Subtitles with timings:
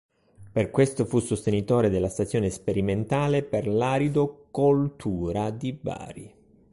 [0.51, 6.33] Per questo fu sostenitore della Stazione sperimentale per l'Aridocoltura di Bari.